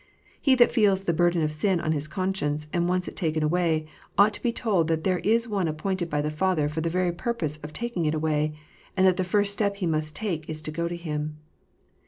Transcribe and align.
He 0.41 0.55
that 0.55 0.71
feels 0.71 1.03
the 1.03 1.13
burden 1.13 1.43
of 1.43 1.53
sin 1.53 1.79
on 1.79 1.91
his 1.91 2.07
conscience 2.07 2.65
and 2.73 2.89
wants 2.89 3.07
it 3.07 3.15
taken 3.15 3.43
away, 3.43 3.85
ought 4.17 4.33
to 4.33 4.41
be 4.41 4.51
told 4.51 4.87
that 4.87 5.03
there 5.03 5.19
is 5.19 5.47
One 5.47 5.67
appointed 5.67 6.09
by 6.09 6.23
the 6.23 6.31
Father 6.31 6.67
for 6.67 6.81
the 6.81 6.89
very 6.89 7.11
purpose 7.11 7.57
of 7.57 7.71
taking 7.71 8.07
it 8.07 8.15
away, 8.15 8.55
and 8.97 9.05
that 9.05 9.17
the 9.17 9.23
first 9.23 9.53
step 9.53 9.75
he 9.75 9.85
must 9.85 10.15
take 10.15 10.49
is 10.49 10.63
to 10.63 10.71
go 10.71 10.87
to 10.87 10.97
Him. 10.97 11.37